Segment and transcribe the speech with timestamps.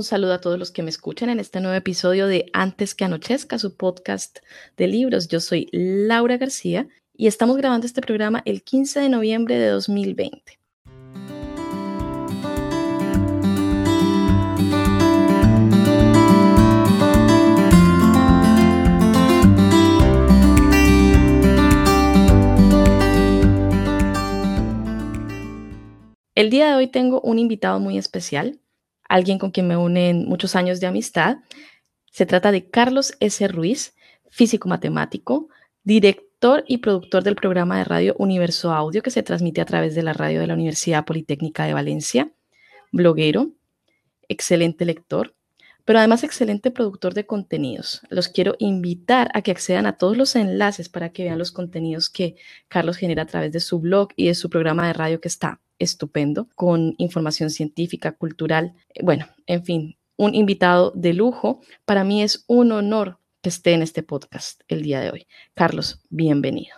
[0.00, 3.04] Un saludo a todos los que me escuchan en este nuevo episodio de Antes que
[3.04, 4.38] Anochezca, su podcast
[4.78, 5.28] de libros.
[5.28, 10.58] Yo soy Laura García y estamos grabando este programa el 15 de noviembre de 2020.
[26.34, 28.60] El día de hoy tengo un invitado muy especial,
[29.10, 31.38] alguien con quien me unen muchos años de amistad.
[32.12, 33.46] Se trata de Carlos S.
[33.48, 33.94] Ruiz,
[34.30, 35.48] físico matemático,
[35.82, 40.04] director y productor del programa de radio Universo Audio que se transmite a través de
[40.04, 42.32] la radio de la Universidad Politécnica de Valencia,
[42.92, 43.50] bloguero,
[44.28, 45.34] excelente lector,
[45.84, 48.02] pero además excelente productor de contenidos.
[48.10, 52.10] Los quiero invitar a que accedan a todos los enlaces para que vean los contenidos
[52.10, 52.36] que
[52.68, 55.60] Carlos genera a través de su blog y de su programa de radio que está
[55.78, 61.60] estupendo, con información científica, cultural, eh, bueno, en fin, un invitado de lujo.
[61.84, 65.26] Para mí es un honor que esté en este podcast el día de hoy.
[65.54, 66.76] Carlos, bienvenido.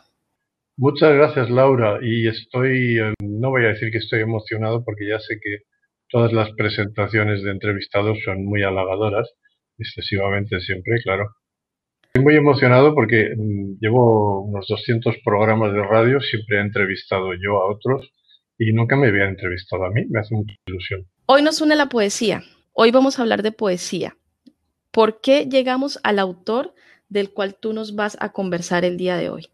[0.76, 1.98] Muchas gracias, Laura.
[2.02, 5.64] Y estoy, eh, no voy a decir que estoy emocionado porque ya sé que
[6.12, 9.30] todas las presentaciones de entrevistados son muy halagadoras,
[9.78, 11.30] excesivamente siempre, claro.
[12.04, 17.56] Estoy muy emocionado porque mm, llevo unos 200 programas de radio, siempre he entrevistado yo
[17.62, 18.12] a otros
[18.58, 21.06] y nunca me había entrevistado a mí, me hace mucha ilusión.
[21.24, 22.42] Hoy nos une la poesía,
[22.74, 24.18] hoy vamos a hablar de poesía.
[24.90, 26.74] ¿Por qué llegamos al autor
[27.08, 29.48] del cual tú nos vas a conversar el día de hoy?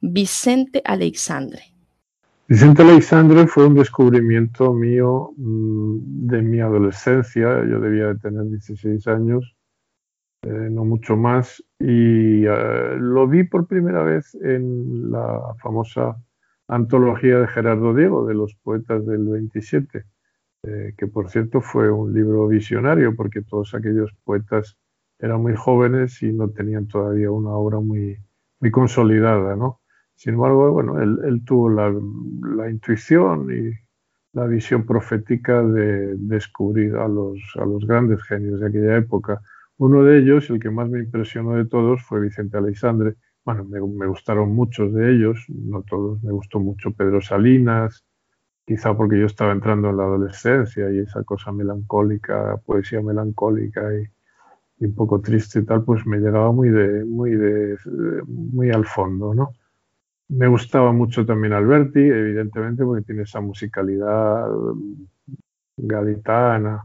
[0.00, 1.75] Vicente Alexandre.
[2.48, 9.04] Vicente Alexandre fue un descubrimiento mío mm, de mi adolescencia, yo debía de tener 16
[9.08, 9.56] años,
[10.42, 16.22] eh, no mucho más, y eh, lo vi por primera vez en la famosa
[16.68, 20.04] antología de Gerardo Diego, de los poetas del 27,
[20.62, 24.78] eh, que por cierto fue un libro visionario porque todos aquellos poetas
[25.18, 28.18] eran muy jóvenes y no tenían todavía una obra muy,
[28.60, 29.80] muy consolidada, ¿no?
[30.16, 33.72] Sin embargo, bueno, él, tuvo la, intuición y
[34.32, 39.40] la visión profética de descubrir a los, a los grandes genios de aquella época.
[39.76, 44.06] Uno de ellos, el que más me impresionó de todos, fue Vicente Alexandre, bueno, me,
[44.08, 48.04] gustaron muchos de ellos, no todos, me gustó mucho Pedro Salinas,
[48.66, 54.08] quizá porque yo estaba entrando en la adolescencia y esa cosa melancólica, poesía melancólica y,
[54.84, 57.78] un poco triste y tal, pues me llegaba muy de, muy de,
[58.26, 59.52] muy al fondo, ¿no?
[60.28, 64.48] Me gustaba mucho también Alberti, evidentemente, porque tiene esa musicalidad
[65.76, 66.84] gaditana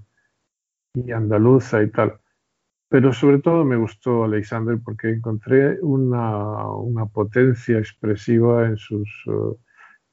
[0.93, 2.19] y andaluza y tal.
[2.89, 9.55] Pero sobre todo me gustó Alexander porque encontré una, potencia expresiva en sus, eh,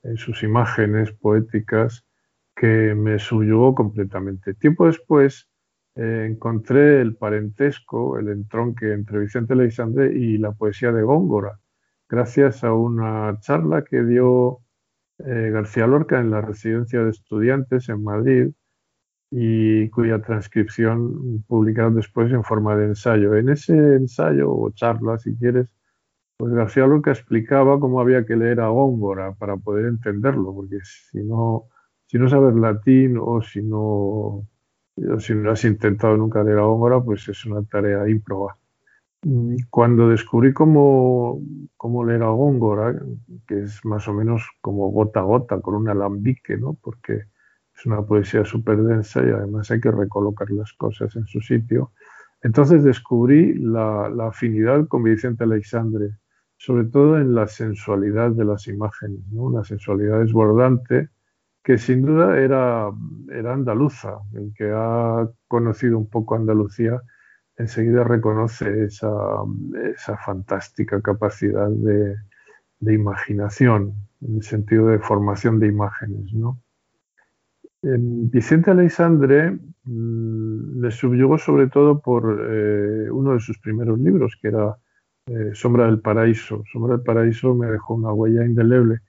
[0.04, 2.06] en sus imágenes poéticas
[2.54, 4.54] que me subyugó completamente.
[4.54, 5.48] Tiempo después
[5.96, 11.58] eh, encontré el parentesco, el entronque entre Vicente Alexander y la poesía de Góngora,
[12.08, 14.60] gracias a una charla que dio
[15.18, 18.52] eh, García Lorca en la residencia de estudiantes en Madrid,
[19.30, 23.34] y cuya transcripción publicaron después en forma de ensayo.
[23.34, 25.68] En ese ensayo o charla, si quieres,
[26.38, 31.18] pues García Lorca explicaba cómo había que leer a Góngora para poder entenderlo, porque si
[31.22, 31.64] no,
[32.06, 34.46] si no sabes latín o si no,
[35.18, 38.56] si no has intentado nunca leer a Góngora, pues es una tarea ímproba.
[39.70, 41.42] Cuando descubrí cómo,
[41.76, 43.00] cómo leer a Góngora,
[43.48, 46.74] que es más o menos como gota a gota, con un alambique, ¿no?
[46.80, 47.24] porque
[47.76, 51.92] es una poesía súper densa y además hay que recolocar las cosas en su sitio.
[52.42, 56.10] Entonces descubrí la, afinidad con Vicente Alexandre,
[56.56, 61.08] sobre todo en la sensualidad de las imágenes, una sensualidad desbordante
[61.64, 62.88] que sin duda era,
[63.32, 64.18] era andaluza.
[64.32, 67.02] El que ha conocido un poco Andalucía
[67.58, 69.10] enseguida reconoce esa,
[69.94, 72.16] esa fantástica capacidad de,
[72.80, 76.32] de imaginación, en el sentido de formación de imágenes.
[76.32, 76.60] ¿no?
[77.82, 84.48] Vicente Alexandre mm, le subyugó sobre todo por eh, uno de sus primeros libros, que
[84.48, 84.76] era
[85.26, 86.64] eh, Sombra del Paraíso.
[86.72, 89.00] Sombra del Paraíso me dejó una huella indeleble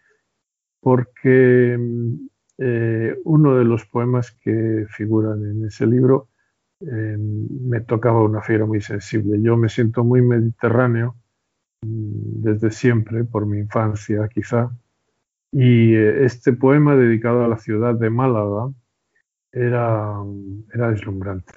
[0.81, 2.28] porque mm,
[2.60, 6.28] eh, uno de los poemas que figuran en ese libro
[6.80, 9.42] me tocaba una fibra muy sensible.
[9.42, 11.16] Yo me siento muy mediterráneo
[11.81, 14.72] mm, desde siempre, por mi infancia quizá,
[15.52, 18.72] y eh, este poema dedicado a la ciudad de Málaga
[19.52, 20.16] era,
[20.74, 21.54] era deslumbrante.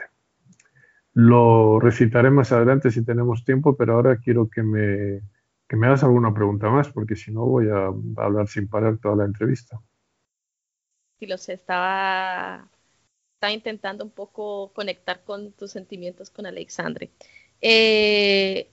[1.14, 5.20] Lo recitaré más adelante si tenemos tiempo, pero ahora quiero que me,
[5.68, 7.92] que me hagas alguna pregunta más, porque si no voy a
[8.22, 9.78] hablar sin parar toda la entrevista.
[11.18, 12.66] Sí, lo sé, estaba
[13.42, 17.10] estaba intentando un poco conectar con tus sentimientos con Alexandre.
[17.60, 18.68] Eh,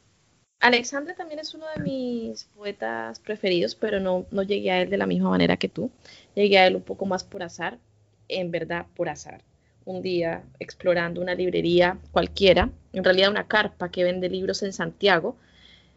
[0.60, 4.98] Alexandre también es uno de mis poetas preferidos, pero no, no llegué a él de
[4.98, 5.90] la misma manera que tú.
[6.36, 7.80] Llegué a él un poco más por azar,
[8.28, 9.42] en verdad por azar.
[9.86, 15.36] Un día explorando una librería cualquiera, en realidad una carpa que vende libros en Santiago,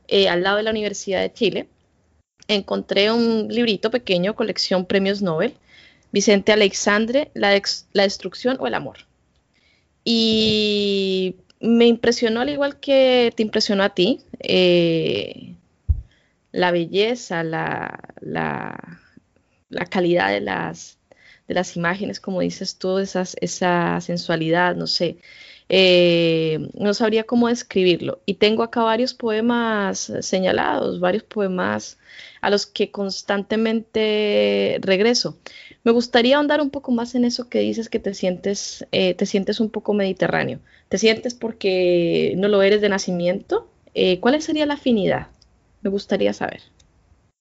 [0.08, 1.68] eh, al lado de la Universidad de Chile,
[2.48, 5.58] encontré un librito pequeño, colección Premios Nobel,
[6.12, 8.98] Vicente Alexandre, la, destrucción o el amor.
[10.04, 15.54] Y me impresionó al igual que te impresionó a ti, eh,
[16.52, 17.98] la belleza, la,
[19.90, 20.98] calidad de las,
[21.76, 25.16] imágenes, como dices tú, esa sensualidad, no sé.
[25.68, 28.20] Eh, no sabría cómo describirlo.
[28.26, 31.98] Y tengo acá varios poemas señalados, varios poemas
[32.40, 35.38] a los que constantemente regreso.
[35.84, 39.26] Me gustaría ahondar un poco más en eso que dices que te sientes, eh, te
[39.26, 40.60] sientes un poco mediterráneo.
[40.88, 43.68] ¿Te sientes porque no lo eres de nacimiento?
[43.94, 45.28] Eh, ¿Cuál sería la afinidad?
[45.82, 46.60] Me gustaría saber.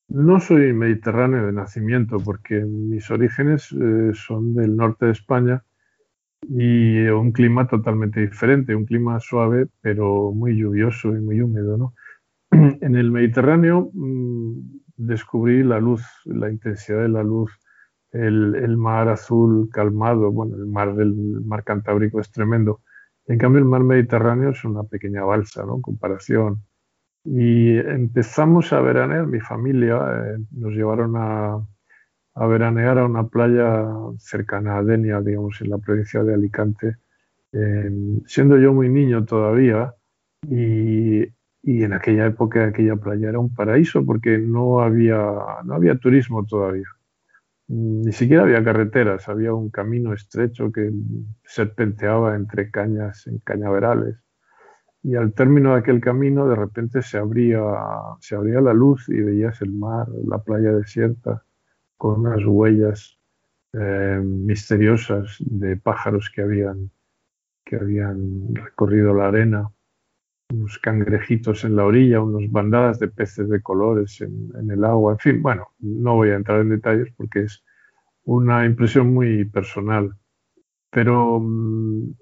[0.08, 3.74] No soy mediterráneo de nacimiento porque mis orígenes
[4.14, 5.64] son del norte de España
[6.48, 11.78] y un clima totalmente diferente, un clima suave pero muy lluvioso y muy húmedo.
[11.78, 11.94] ¿no?
[12.82, 14.60] En el Mediterráneo mm,
[14.98, 17.52] descubrí la luz, la intensidad de la luz,
[18.12, 21.14] el, mar azul calmado, bueno, el mar del
[21.46, 22.82] mar Cantábrico es tremendo,
[23.26, 25.76] en cambio, el mar Mediterráneo es una pequeña balsa, ¿no?
[25.76, 26.64] En comparación.
[27.24, 31.66] Y empezamos a veranear, mi familia eh, nos llevaron a,
[32.36, 33.86] veranear a una playa
[34.18, 36.98] cercana a Denia, digamos, en la provincia de Alicante,
[38.26, 39.94] siendo yo muy niño todavía.
[40.50, 41.24] Y,
[41.64, 45.20] y, en aquella época aquella playa era un paraíso porque no había,
[45.64, 46.88] no había turismo todavía.
[47.72, 50.92] Mm, ni siquiera había carreteras, había un camino estrecho que
[51.46, 54.18] serpenteaba entre cañas en cañaverales.
[55.04, 57.62] Y al término de aquel camino, de repente se abría,
[58.20, 61.44] se abría la luz y veías el mar, la playa desierta,
[62.02, 63.20] con unas huellas
[63.74, 66.90] eh, misteriosas de pájaros que habían,
[67.64, 69.70] que habían recorrido la arena,
[70.52, 75.20] unos cangrejitos en la orilla, unas bandadas de peces de colores en, el agua, en
[75.20, 77.64] fin, bueno, no voy a entrar en detalles porque es
[78.24, 80.16] una impresión muy personal.
[80.90, 82.16] Pero mm,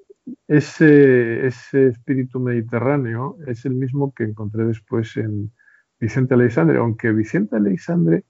[0.49, 5.53] ese, ese espíritu mediterráneo es el mismo que encontré después en
[6.01, 8.25] Vicente Aleixandre, aunque Vicente Aleixandre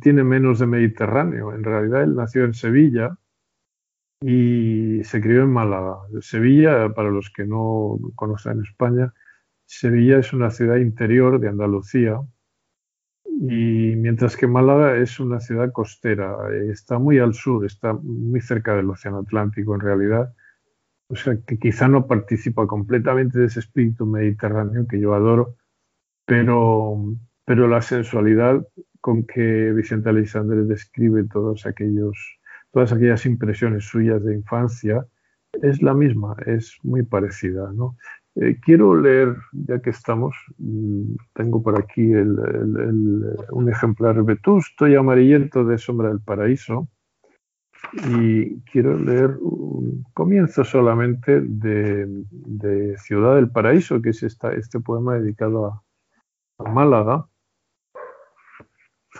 [0.00, 1.54] tiene menos de mediterráneo.
[1.54, 3.16] En realidad él nació en Sevilla
[4.20, 5.98] y se crió en Málaga.
[6.20, 9.12] Sevilla, para los que no conocen España,
[9.66, 12.20] Sevilla es una ciudad interior de Andalucía,
[13.24, 16.36] y mientras que Málaga es una ciudad costera,
[16.70, 20.34] está muy al sur, está muy cerca del Océano Atlántico en realidad,
[21.08, 25.56] o sea que quizá no participa completamente de ese espíritu mediterráneo que yo adoro,
[26.26, 28.66] pero, pero la sensualidad
[29.02, 32.16] con que Vicente Alexandre describe todos aquellos,
[32.70, 35.06] todas aquellas impresiones suyas de infancia
[35.60, 37.70] es la misma, es muy parecida.
[37.74, 37.96] ¿no?
[38.36, 45.64] Eh, quiero leer, ya que estamos, mm, tengo por aquí un ejemplar vetusto y amarillento
[45.64, 46.88] de Sombra del Paraíso,
[48.08, 55.14] y quiero leer un comienzo solamente de, Ciudad del Paraíso, que es esta, este poema
[55.14, 55.82] dedicado a,
[56.70, 57.26] Málaga.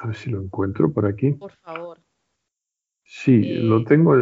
[0.00, 1.32] A ver si lo encuentro por aquí.
[1.32, 2.00] Por favor.
[3.04, 4.16] Sí, lo eh, tengo.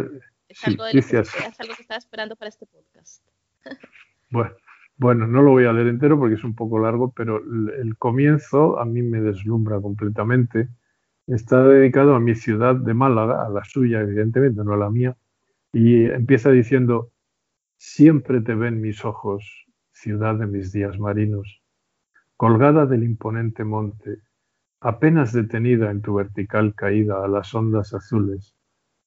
[0.48, 3.24] Es, algo es algo que estaba esperando para este podcast.
[4.32, 4.54] Bueno,
[4.96, 8.78] bueno, no lo voy a leer entero porque es un poco largo, pero el comienzo
[8.78, 10.68] a mí me deslumbra completamente.
[11.26, 15.16] Está dedicado a mi ciudad de Málaga, a la suya, evidentemente, no a la mía,
[15.72, 17.12] y empieza diciendo,
[17.78, 21.62] siempre te ven mis ojos, ciudad de mis días marinos,
[22.36, 24.18] colgada del imponente monte,
[24.80, 28.54] apenas detenida en tu vertical caída a las ondas azules,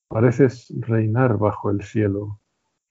[0.07, 2.39] pareces reinar bajo el cielo,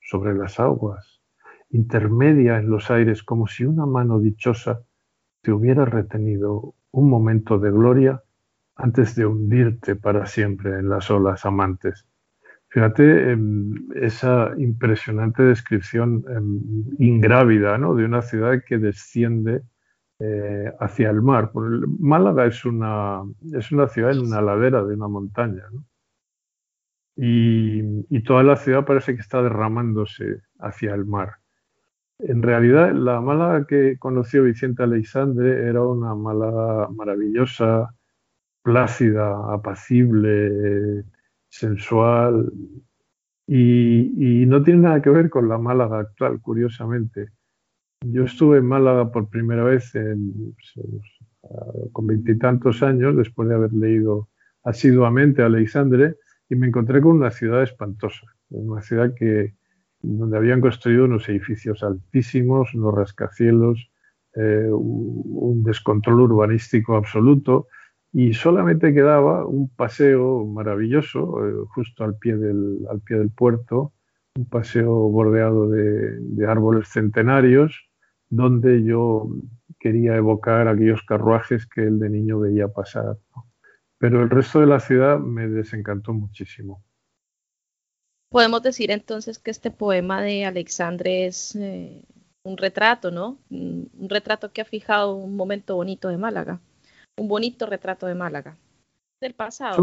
[0.00, 1.22] sobre las aguas,
[1.70, 4.82] intermedia en los aires, como si una mano dichosa
[5.40, 8.22] te hubiera retenido un momento de gloria
[8.76, 12.06] antes de hundirte para siempre en las olas amantes.
[12.68, 16.60] Fíjate em, esa impresionante descripción em,
[16.98, 17.94] ingrávida ¿no?
[17.94, 19.62] de una ciudad que desciende
[20.22, 21.50] eh, hacia el mar.
[21.98, 25.64] Málaga es una, es una ciudad en una ladera de una montaña.
[27.16, 31.42] Y, y toda la ciudad parece que está derramándose hacia el mar.
[32.18, 37.94] En realidad, la Málaga que conoció Vicente Aleixandre era una Málaga maravillosa,
[38.62, 41.04] plácida, apacible,
[41.48, 42.52] sensual.
[43.46, 47.30] Y, no tiene nada que ver con la Málaga actual, curiosamente.
[48.04, 49.92] Yo estuve en Málaga por primera vez
[51.92, 54.28] con veintitantos años, después de haber leído
[54.64, 56.16] asiduamente a Alexandre,
[56.48, 59.54] y me encontré con una ciudad espantosa, una ciudad que,
[60.00, 63.90] donde habían construido unos edificios altísimos, unos rascacielos,
[64.34, 67.66] eh, un descontrol urbanístico absoluto
[68.12, 73.92] y solamente quedaba un paseo maravilloso eh, justo al pie, del, al pie del puerto,
[74.34, 77.88] un paseo bordeado de, árboles centenarios,
[78.32, 79.28] donde yo
[79.78, 83.18] quería evocar aquellos carruajes que él de niño veía pasar.
[83.98, 86.82] Pero el resto de la ciudad me desencantó muchísimo.
[88.30, 92.02] Podemos decir entonces que este poema de Alexandre es eh,
[92.42, 93.36] un retrato, ¿no?
[93.50, 96.58] Un retrato que ha fijado un momento bonito de Málaga,
[97.18, 98.56] un bonito retrato de Málaga,
[99.20, 99.76] del pasado.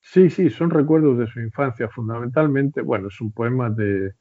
[0.00, 2.82] Sí, sí, son recuerdos de su infancia fundamentalmente.
[2.82, 4.14] Bueno, es un poema de,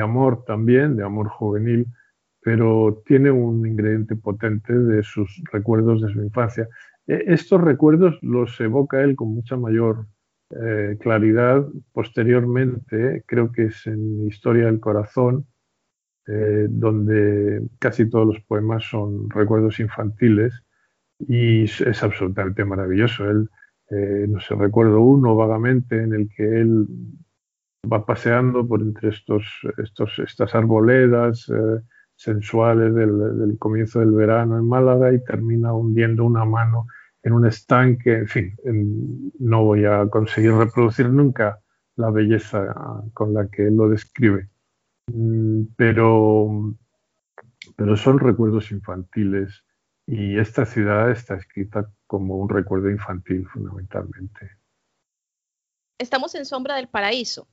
[0.00, 1.88] amor también, de amor juvenil,
[2.42, 6.68] pero tiene un ingrediente potente de sus recuerdos de su infancia.
[7.06, 10.06] E, estos recuerdos los evoca él con mucha mayor
[10.50, 15.46] eh, claridad posteriormente, creo que es en Historia del Corazón,
[16.26, 20.52] eh, donde casi todos los poemas son recuerdos infantiles
[21.18, 23.28] y es, absolutamente maravilloso.
[23.28, 23.48] Él,
[23.90, 26.86] eh, no sé, recuerdo uno vagamente en el que él
[27.90, 29.44] va paseando por entre estos,
[29.82, 31.80] estos, estas arboledas eh,
[32.22, 36.86] sensuales del, comienzo del verano en Málaga y termina hundiendo una mano
[37.24, 38.56] en un estanque, en fin,
[39.38, 41.60] no voy a conseguir reproducir nunca
[41.96, 42.74] la belleza
[43.12, 44.48] con la que él lo describe.
[45.12, 46.74] Mm, pero,
[47.76, 49.64] pero son recuerdos infantiles
[50.06, 54.50] y esta ciudad está escrita como un recuerdo infantil fundamentalmente.
[55.98, 57.48] Estamos en Sombra del Paraíso,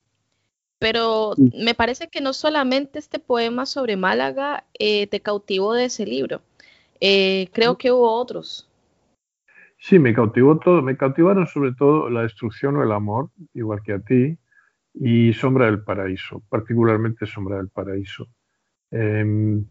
[0.80, 6.06] pero me parece que no solamente este poema sobre Málaga eh, te cautivó de ese
[6.06, 6.40] libro,
[7.00, 8.66] eh, creo que hubo otros.
[9.78, 13.92] Sí, me cautivó todo, me cautivaron sobre todo la destrucción o el amor, igual que
[13.92, 14.38] a ti,
[14.94, 18.28] y Sombra del Paraíso, particularmente Sombra del Paraíso.
[18.90, 19.66] Em,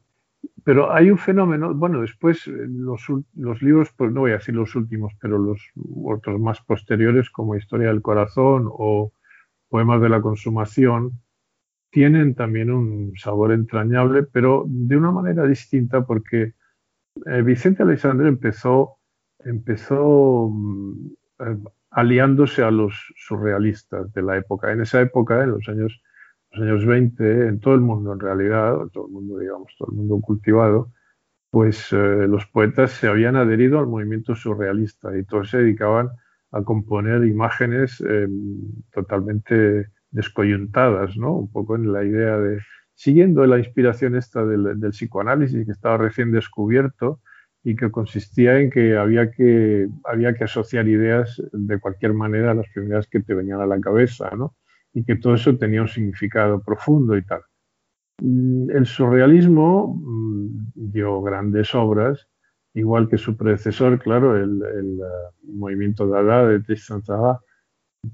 [0.64, 3.02] pero hay un fenómeno, bueno, después eh, los,
[3.36, 5.60] los, libros, pues no voy a decir los últimos, pero los
[6.06, 9.12] otros más posteriores, como Historia del Corazón o
[9.70, 11.20] Poemas de la Consumación,
[11.92, 16.54] tienen también un sabor entrañable, pero de una manera distinta, porque
[17.26, 18.98] eh, Vicente Alexandre empezó,
[19.40, 21.08] empezó mm,
[21.40, 21.58] eh,
[21.92, 24.72] aliándose a los surrealistas de la época.
[24.72, 26.02] En esa época, en los años,
[26.52, 29.98] los años 20, en todo el mundo en realidad, todo el mundo, digamos, todo el
[29.98, 30.92] mundo cultivado,
[31.52, 36.14] pues eh, los poetas se habían adherido al movimiento surrealista y todos se dedicaban a
[36.64, 38.60] componer imágenes em,
[38.92, 41.36] totalmente descoyuntadas, ¿no?
[41.36, 42.60] Un poco en la idea de,
[42.96, 47.22] siguiendo la inspiración esta del, del psicoanálisis que estaba recién descubierto,
[47.64, 52.54] y que consistía en que había, que había que asociar ideas de cualquier manera a
[52.54, 54.56] las primeras que te venían a la cabeza, ¿no?
[54.94, 57.42] Y que todo eso tenía un significado profundo y tal.
[58.22, 62.29] Mm, el surrealismo mm, dio grandes obras,
[62.74, 67.40] igual que su predecesor, claro, el, el, eh, movimiento Dada de Tristan Tzara,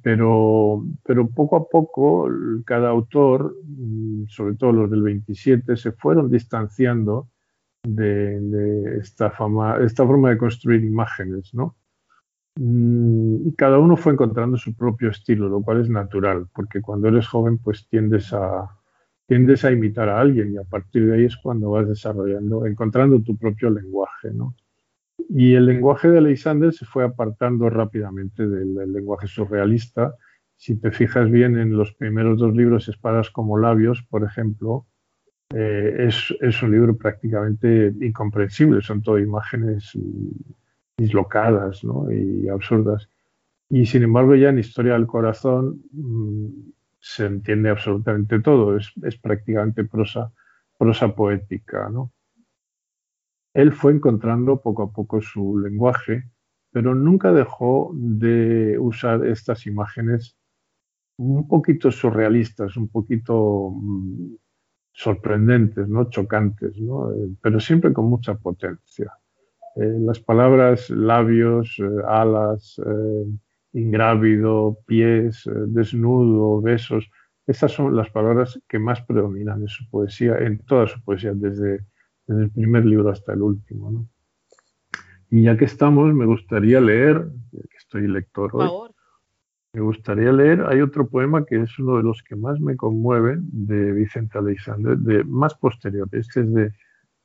[0.02, 2.30] pero, pero poco a poco
[2.66, 7.30] cada autor, mm, sobre todo los del 27, se fueron distanciando
[7.84, 11.76] de, esta, fama, esta forma de construir imágenes, ¿no?
[12.58, 17.08] Mm, y cada uno fue encontrando su propio estilo, lo cual es natural, porque cuando
[17.10, 18.75] eres joven pues tiendes a,
[19.28, 23.22] tiendes a imitar a alguien y a partir de ahí es cuando vas desarrollando, encontrando
[23.22, 24.56] tu propio lenguaje, ¿no?
[25.30, 30.14] Y el lenguaje de Alexander se fue apartando rápidamente del, del, lenguaje surrealista.
[30.56, 34.86] Si te fijas bien en los primeros dos libros, Espadas como labios, por ejemplo,
[35.54, 39.92] eh, es, un libro prácticamente incomprensible, son todo imágenes
[40.98, 43.08] dislocadas y absurdas.
[43.70, 46.48] Y sin embargo ya en Historia del Corazón mm,
[47.08, 50.34] se entiende absolutamente todo, es, prácticamente prosa,
[50.76, 51.88] prosa poética.
[53.54, 56.24] Él fue encontrando poco a poco su lenguaje,
[56.72, 60.36] pero nunca dejó de usar estas imágenes
[61.18, 64.36] un poquito surrealistas, un poquito mm,
[64.92, 66.10] sorprendentes, ¿no?
[66.10, 67.14] chocantes, ¿no?
[67.14, 69.14] Eh, pero siempre con mucha potencia.
[69.76, 72.82] Eh, las palabras labios, eh, alas,
[73.76, 77.10] ingrávido, pies, desnudo, besos,
[77.48, 81.86] estas son las palabras que más predominan en su poesía, en toda su poesía, desde,
[82.28, 83.92] el primer libro hasta el último.
[83.92, 84.10] ¿no?
[85.30, 88.90] Y ya que estamos, me gustaría leer, que estoy lector hoy,
[89.74, 93.44] me gustaría leer, hay otro poema que es uno de los que más me conmueven
[93.52, 96.08] de Vicente Alexander, de más posterior.
[96.14, 96.74] Este es de,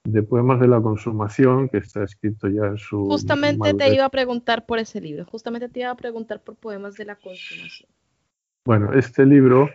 [0.04, 3.06] de Poemas de la Consumación, que está escrito ya en su...
[3.06, 6.96] Justamente te iba a preguntar por ese libro, justamente te iba a preguntar por Poemas
[6.96, 7.90] de la Consumación.
[8.64, 9.68] Bueno, este libro,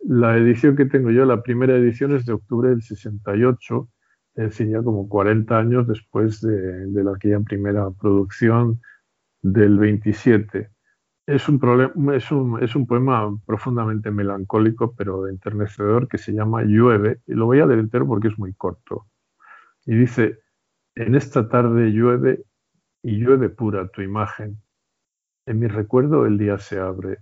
[0.00, 3.88] la edición que tengo yo, la primera edición es de octubre del 68,
[4.36, 8.80] es decir, ya como 40 años después de, de la aquella primera producción
[9.42, 10.70] del 27.
[11.26, 17.20] Es un, es, un, es un, poema profundamente melancólico, pero enternecedor, que se llama Llueve,
[17.26, 19.06] y lo voy a leer entero porque es muy corto.
[19.86, 20.40] Y dice,
[20.94, 22.44] en esta tarde llueve
[23.02, 24.62] y llueve pura tu imagen.
[25.46, 27.18] En mi recuerdo el día se abre.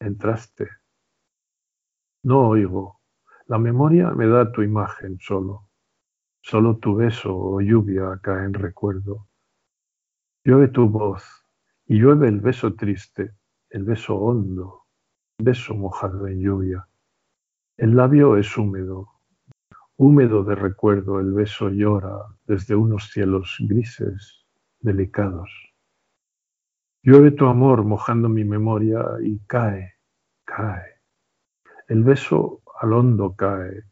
[0.00, 0.68] Entraste.
[2.22, 3.00] No oigo.
[3.46, 5.68] La memoria me da tu imagen solo.
[6.40, 9.28] Solo tu beso o lluvia cae en recuerdo.
[10.44, 11.24] Llueve tu voz
[11.86, 13.34] y llueve el beso triste,
[13.70, 14.86] el beso hondo,
[15.38, 16.88] beso mojado en lluvia.
[17.76, 19.08] El labio es húmedo,
[20.02, 24.44] húmedo de recuerdo, el beso llora desde unos cielos grises,
[24.80, 25.48] delicados.
[27.04, 29.94] Llueve tu amor mojando mi memoria y cae,
[30.44, 31.00] cae.
[31.86, 33.84] El beso al hondo cae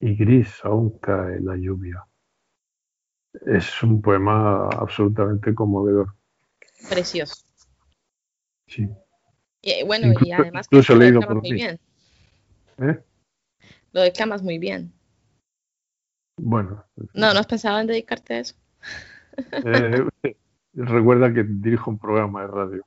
[0.00, 2.02] y gris aún cae la lluvia.
[3.44, 6.14] Es un poema absolutamente conmovedor.
[6.88, 7.44] Precioso.
[8.66, 8.88] Sí.
[9.60, 11.78] Y, bueno, y además que lo leído por muy bien.
[12.78, 12.98] ¿Eh?
[13.92, 14.94] Lo declamas muy bien.
[16.36, 16.84] Bueno.
[17.14, 18.54] No, ¿no has pensado en dedicarte a eso?
[19.52, 20.36] Eh,
[20.74, 22.86] recuerda que dirijo un programa de radio.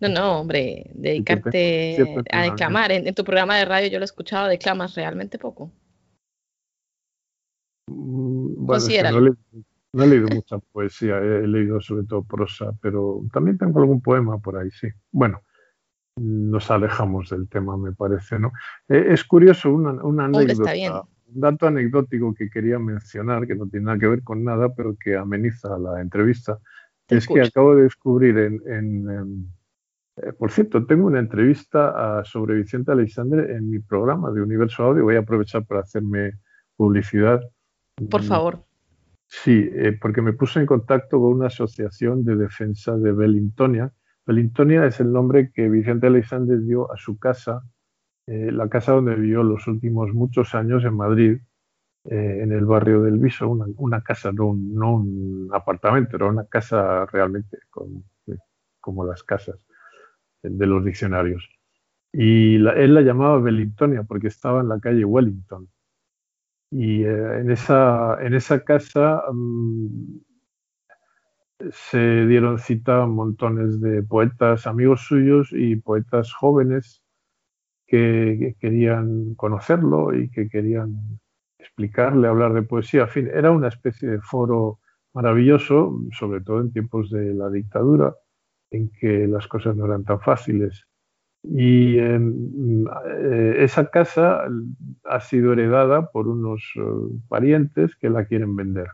[0.00, 1.96] No, no, hombre, dedicarte
[2.30, 2.92] a declamar.
[2.92, 5.72] En, tu programa de radio yo lo he escuchado, declamas realmente poco.
[7.90, 14.00] Mm, no he leído mucha poesía, he leído sobre todo prosa, pero también tengo algún
[14.00, 14.88] poema por ahí, sí.
[15.12, 15.42] Bueno,
[16.16, 18.52] nos alejamos del tema, me parece, ¿no?
[18.88, 23.86] Eh, es curioso una, una anécdota, un dato anecdótico que quería mencionar, que no tiene
[23.86, 26.58] nada que ver con nada, pero que ameniza la entrevista,
[27.08, 29.48] es que acabo de descubrir en,
[30.16, 35.04] eh, por cierto, tengo una entrevista sobre Vicente Alexandre en mi programa de Universo Audio.
[35.04, 36.38] Voy a aprovechar para hacerme
[36.76, 37.40] publicidad.
[38.10, 38.64] Por favor.
[39.26, 43.92] Sí, eh, porque me puse en contacto con una asociación de defensa de Belintonia.
[44.26, 47.62] Belintonia es el nombre que Vicente Alexander dio a su casa,
[48.26, 51.38] eh, la casa donde vivió los últimos muchos años en Madrid,
[52.04, 57.58] eh, en el barrio del Viso, una, casa, no un, apartamento, era una casa realmente
[58.80, 59.66] como las casas
[60.42, 61.48] de los diccionarios.
[62.12, 65.68] Y él la llamaba Belintonia porque estaba en la calle Wellington.
[66.70, 70.18] Y eh, en, esa, en esa casa mm,
[71.70, 77.03] se dieron cita montones de poetas amigos suyos y poetas jóvenes
[77.94, 81.20] que, querían conocerlo y que querían
[81.58, 83.02] explicarle, hablar de poesía.
[83.02, 84.80] En fin, era una especie de foro
[85.14, 88.14] maravilloso, sobre todo en tiempos de la dictadura,
[88.70, 90.86] en que las cosas no eran tan fáciles.
[91.44, 94.44] Y em, eh, esa casa
[95.04, 96.80] ha sido heredada por unos eh,
[97.28, 98.88] parientes que la quieren vender.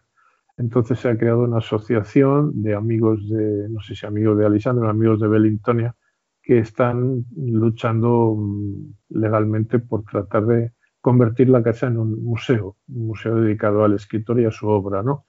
[0.59, 4.87] Entonces se ha creado una asociación de amigos de, no sé si amigos de Alexandre
[4.87, 5.95] o amigos de Belintonia,
[6.43, 13.07] que están luchando mm, legalmente por tratar de convertir la casa en un museo, un
[13.09, 15.27] museo dedicado al escritor y a su obra, ¿no?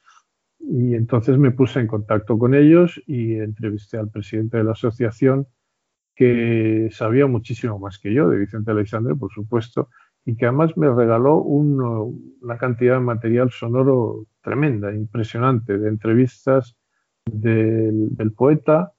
[0.59, 5.47] Y entonces me puse en contacto con ellos y entrevisté al presidente de la asociación
[6.15, 9.89] que sabía muchísimo más que yo, de Vicente Alexandre, por supuesto,
[10.25, 16.77] y que además me regaló una cantidad de material sonoro tremenda, impresionante, de entrevistas
[17.25, 18.93] del, poeta,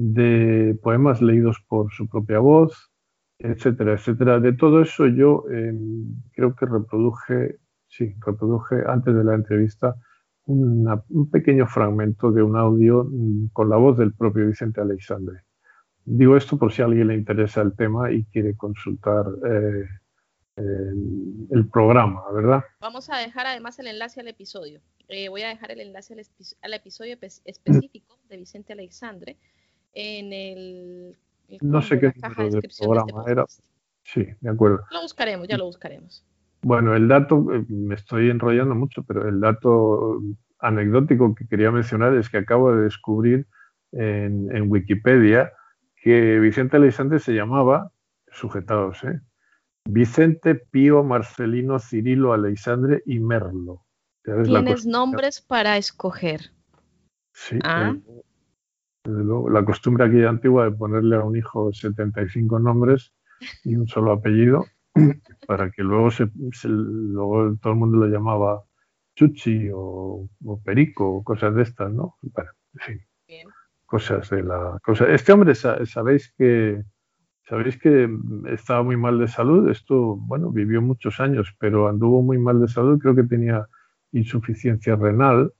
[0.00, 2.92] de poemas leídos por su propia voz,
[3.38, 4.38] etcétera, etcétera.
[4.38, 7.56] De todo eso yo em, creo que reproduje,
[7.88, 9.96] sí, reproduje antes de la entrevista
[10.46, 15.42] un pequeño fragmento de un audio mm, con la voz del propio Vicente Alexandre.
[16.04, 19.84] Digo esto por si a alguien le interesa el tema y quiere consultar eh,
[20.56, 22.62] el, programa, ¿verdad?
[22.80, 24.80] Vamos a dejar además el enlace al episodio.
[25.08, 26.14] Eh, voy a dejar el enlace
[26.62, 29.36] al, episodio específico de Vicente Alexandre
[29.98, 31.16] en el...
[31.60, 33.44] no sé qué número de este programa era.
[34.04, 34.80] Sí, de acuerdo.
[34.90, 36.24] Lo buscaremos, ya lo buscaremos.
[36.62, 40.20] Bueno, el dato, eh, me estoy enrollando mucho, pero el dato
[40.60, 43.46] anecdótico que quería mencionar es que acabo de descubrir
[43.92, 45.52] en, en Wikipedia
[45.96, 47.90] que Vicente Alexandre se llamaba,
[48.30, 49.20] sujetados, ¿eh?
[49.84, 53.84] Vicente Pío Marcelino Cirilo Alexandre y Merlo.
[54.22, 56.52] Tienes nombres para escoger.
[57.32, 57.58] Sí.
[57.62, 57.96] Ah.
[59.08, 63.12] La costumbre aquí antigua de ponerle a un hijo 75 nombres
[63.64, 64.66] y un solo apellido
[65.46, 66.28] para que luego, se,
[66.64, 68.62] luego todo el mundo lo llamaba
[69.14, 70.28] Chuchi o,
[70.64, 72.16] Perico o cosas de estas, ¿no?
[72.22, 73.48] Bueno, en fin,
[73.86, 75.06] cosas de la cosa.
[75.08, 76.82] Este hombre, sabéis que
[77.48, 78.08] sabéis que
[78.48, 79.68] estaba muy mal de salud.
[79.70, 82.98] Esto, bueno, vivió muchos años, pero anduvo muy mal de salud.
[82.98, 83.66] Creo que tenía
[84.12, 85.52] insuficiencia renal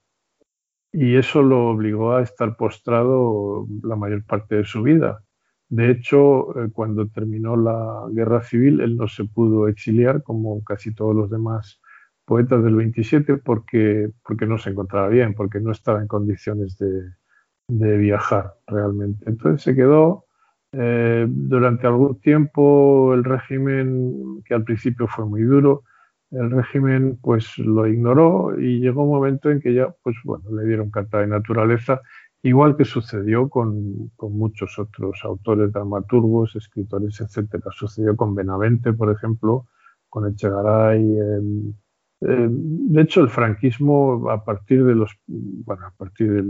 [0.92, 5.22] y eso lo obligó a estar postrado la mayor parte de su vida.
[5.68, 10.94] De hecho, eh, cuando terminó la guerra civil, él no se pudo exiliar como casi
[10.94, 11.80] todos los demás
[12.24, 17.98] poetas del 27 porque, porque no se encontraba bien, porque no estaba en condiciones de,
[17.98, 19.28] viajar realmente.
[19.28, 20.24] Entonces se quedó
[20.72, 25.84] eh, durante algún tiempo el régimen, que al principio fue muy duro,
[26.30, 30.64] el régimen pues lo ignoró y llegó un momento en que ya pues bueno le
[30.66, 32.02] dieron carta de naturaleza
[32.42, 37.64] igual que sucedió con, muchos otros autores dramaturgos escritores etcétera.
[37.70, 39.66] Sucedió con Benavente por ejemplo
[40.08, 46.42] con Echegaray eh, de hecho el franquismo a partir de los bueno a partir de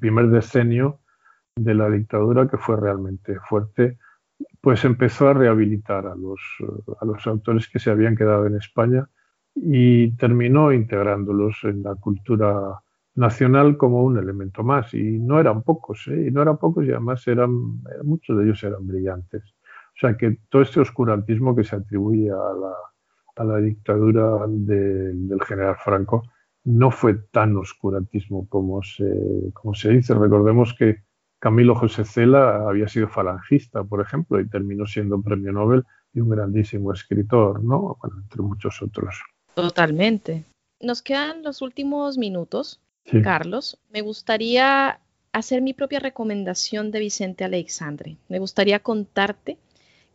[0.00, 1.00] primer decenio
[1.56, 3.98] de la dictadura que fue realmente fuerte
[4.60, 6.40] pues empezó a rehabilitar a los,
[7.00, 9.08] a los autores que se habían quedado en España
[9.54, 12.80] y terminó integrándolos en la cultura
[13.14, 14.92] nacional como un elemento más.
[14.94, 16.26] Y no eran pocos, ¿eh?
[16.28, 19.42] y no eran pocos y además eran, muchos de ellos eran brillantes.
[19.42, 22.74] O sea que todo este oscurantismo que se atribuye a la,
[23.36, 26.22] a la dictadura del general Franco
[26.64, 29.10] no fue tan oscurantismo como se,
[29.54, 30.14] como se dice.
[30.14, 31.02] Recordemos que
[31.40, 36.28] Camilo José Cela había sido falangista, por ejemplo, y terminó siendo premio Nobel y un
[36.28, 37.96] grandísimo escritor, ¿no?
[38.00, 39.22] Bueno, entre muchos otros.
[39.54, 40.44] Totalmente.
[40.80, 42.80] Nos quedan los últimos minutos,
[43.22, 43.78] Carlos.
[43.90, 45.00] Me gustaría
[45.32, 48.18] hacer mi propia recomendación de Vicente Alexandre.
[48.28, 49.56] Me gustaría contarte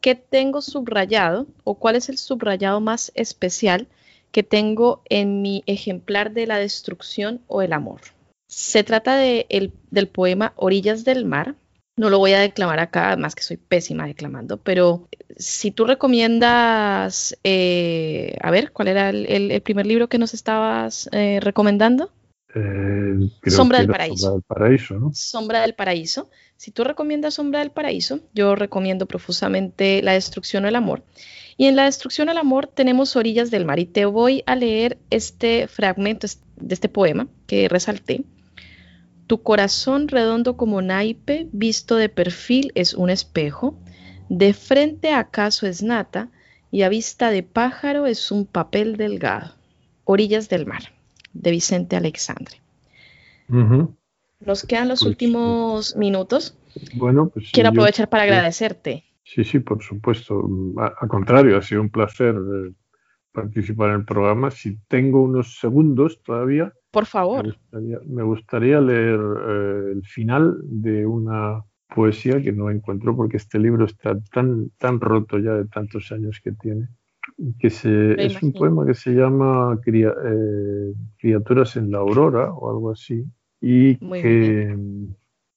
[0.02, 3.88] qué tengo subrayado o cuál es el subrayado más especial
[4.32, 8.02] que tengo en mi ejemplar de la destrucción o el amor.
[8.48, 9.48] Se trata de
[9.96, 11.56] del poema Orillas del Mar.
[11.98, 17.38] No lo voy a declamar acá, además que soy pésima declamando, pero si tú recomiendas,
[17.44, 22.12] eh, a ver, ¿cuál era el, primer libro que nos estabas eh, recomendando?
[22.54, 24.18] Eh, Sombra del Paraíso.
[24.18, 25.12] Sombra del Paraíso, ¿no?
[25.14, 26.30] Sombra del Paraíso.
[26.58, 31.04] Si tú recomiendas Sombra del Paraíso, yo recomiendo profusamente La Destrucción o el Amor.
[31.58, 34.98] Y en La Destrucción el Amor tenemos Orillas del Mar y te voy a leer
[35.10, 36.28] este fragmento
[36.58, 38.24] de este poema que resalté
[39.28, 43.78] tu corazón redondo como naipe, visto de perfil es un espejo,
[44.30, 46.30] de frente acaso es nata,
[46.72, 49.56] y a vista de pájaro es un papel delgado.
[50.04, 50.84] Orillas del mar,
[51.34, 52.62] de Vicente Alexandre.
[53.48, 56.58] Nos quedan los pues, últimos minutos.
[56.96, 57.52] Bueno, pues.
[57.52, 59.04] Quiero aprovechar para agradecerte.
[59.24, 60.48] Sí, sí, por supuesto.
[60.78, 62.74] Al contrario, ha sido un placer eh,
[63.32, 64.52] participar en el programa.
[64.52, 67.58] Si tengo unos segundos todavía, por favor.
[68.06, 71.62] Me gustaría, leer eh, el final de una
[71.94, 76.40] poesía que no encuentro porque este libro está tan, tan roto ya de tantos años
[76.42, 76.88] que tiene.
[77.60, 82.92] Que se, es un poema que se llama eh, Criaturas en la Aurora o algo
[82.92, 83.26] así.
[83.60, 84.74] Y que,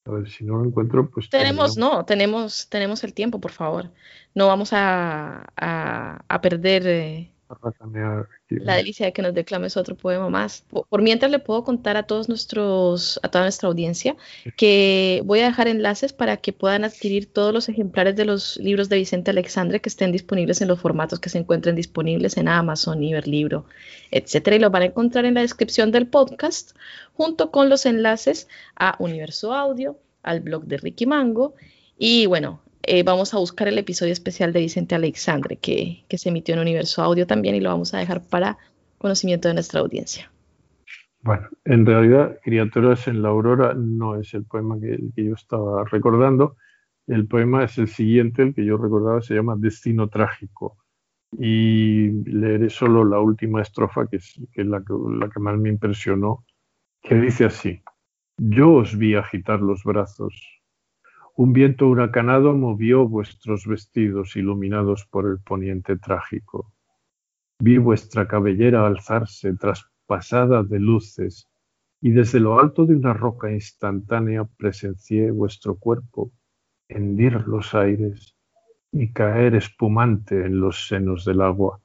[0.07, 1.31] a ver si no lo encuentro, pues.
[1.31, 3.93] Tenemos, no, tenemos, tenemos el tiempo, por favor.
[4.35, 6.83] No vamos a, a, perder.
[6.87, 7.31] Eh,
[8.49, 10.65] la delicia de que nos declames otro poema más.
[10.69, 14.17] Por, mientras le puedo contar a todos nuestros, a toda nuestra audiencia,
[14.57, 18.89] que voy a dejar enlaces para que puedan adquirir todos los ejemplares de los libros
[18.89, 23.03] de Vicente Alexandre que estén disponibles en los formatos que se encuentren disponibles en Amazon,
[23.03, 23.65] Iberlibro,
[24.11, 26.77] etcétera, y los van a encontrar en la descripción del podcast,
[27.15, 31.55] junto con los enlaces a Universo Audio, al blog de Ricky Mango
[31.99, 36.55] y bueno, eh, vamos a buscar el episodio especial de Vicente Alexandre que, se emitió
[36.55, 38.57] en Universo Audio también y lo vamos a dejar para
[38.97, 40.33] conocimiento de nuestra audiencia.
[41.21, 46.57] Bueno, en realidad, Criaturas en la Aurora no es el poema que, yo estaba recordando.
[47.07, 50.79] El poema es el siguiente, el que yo recordaba, se llama Destino Trágico.
[51.39, 56.47] Y leeré solo la última estrofa, que es, la, la que más me impresionó,
[57.03, 57.83] que dice así.
[58.39, 60.58] Yo os vi agitar los brazos,
[61.39, 66.73] un viento huracanado movió vuestros vestidos iluminados por el poniente trágico.
[67.61, 71.47] Vi vuestra cabellera alzarse traspasada de luces,
[72.01, 76.33] y desde lo alto de una roca instantánea presencié vuestro cuerpo
[76.89, 78.35] hendir los aires
[78.91, 81.81] y caer espumante en los senos del agua.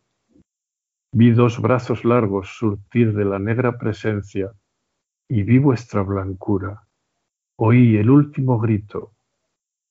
[1.12, 4.52] Vi dos brazos largos surtir de la negra presencia
[5.30, 6.88] y vi vuestra blancura
[7.56, 9.14] Oí el último grito,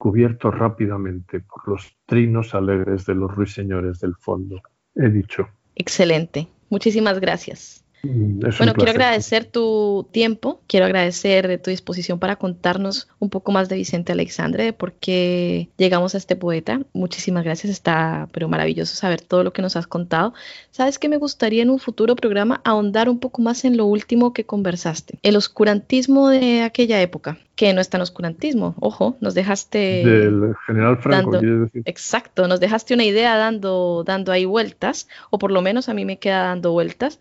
[0.02, 4.60] cubierto rápidamente por los trinos alegres de los ruiseñores del fondo.
[4.96, 5.46] He dicho.
[5.76, 6.48] Excelente.
[6.70, 7.81] Muchísimas gracias.
[8.02, 13.68] Mm, bueno, quiero agradecer tu tiempo, quiero agradecer tu disposición para contarnos un poco más
[13.68, 16.80] de Vicente Alexandre, de por qué llegamos a este poeta.
[16.92, 20.34] Muchísimas gracias, está pero maravilloso saber todo lo que nos has contado.
[20.72, 24.32] Sabes que me gustaría en un futuro programa ahondar un poco más en lo último
[24.32, 30.04] que conversaste, el oscurantismo de aquella época, que no es tan oscurantismo, ojo, nos dejaste...
[30.04, 31.82] Del general Franco, decir?
[31.84, 36.04] Exacto, nos dejaste una idea dando, dando ahí vueltas, o por lo menos a mí
[36.04, 37.20] me queda dando vueltas,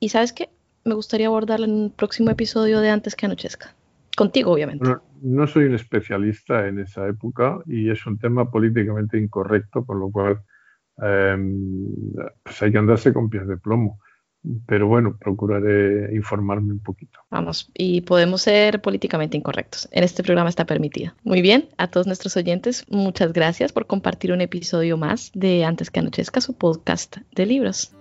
[0.00, 0.48] y sabes qué,
[0.84, 3.74] me gustaría abordarla en un próximo episodio de Antes que Anochezca.
[4.16, 4.84] Contigo, obviamente.
[5.22, 10.10] no soy un especialista en esa época y es un tema políticamente incorrecto, con lo
[10.10, 10.40] cual
[10.98, 11.86] em,
[12.42, 14.00] pues hay que andarse con pies de plomo.
[14.66, 17.20] Pero bueno, procuraré informarme un poquito.
[17.30, 19.86] Vamos, y podemos ser políticamente incorrectos.
[19.92, 21.12] En este programa está permitido.
[21.24, 25.90] Muy bien, a todos nuestros oyentes, muchas gracias por compartir un episodio más de Antes
[25.90, 27.94] que Anochezca, su podcast de libros.